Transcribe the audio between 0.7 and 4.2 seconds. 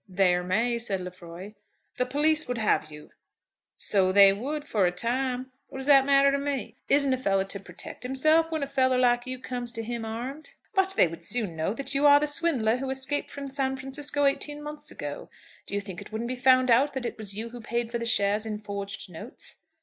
said Lefroy. "The police would have you." "So